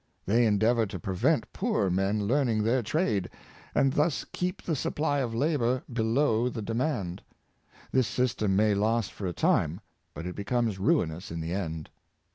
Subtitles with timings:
[0.25, 3.29] They endeavor to prevent poorer men learning their trade,
[3.75, 7.21] and thus keep the supply of labor below the demand.
[7.91, 9.77] This system may last for a time^
[10.15, 11.91] but it becomes ruinous in the end.